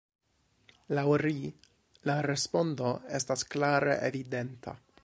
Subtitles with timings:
[0.99, 1.35] Laŭ ri,
[2.11, 4.79] la respondo estas klare evidenta!